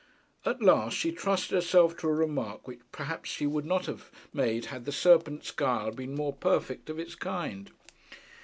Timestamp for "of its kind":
6.89-7.69